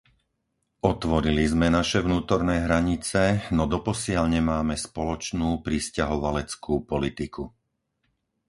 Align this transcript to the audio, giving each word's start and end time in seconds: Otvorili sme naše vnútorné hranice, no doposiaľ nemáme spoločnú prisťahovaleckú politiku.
Otvorili 0.91 1.43
sme 1.53 1.67
naše 1.77 1.99
vnútorné 2.07 2.55
hranice, 2.65 3.21
no 3.57 3.63
doposiaľ 3.75 4.25
nemáme 4.35 4.73
spoločnú 4.87 5.49
prisťahovaleckú 5.67 6.73
politiku. 6.91 7.43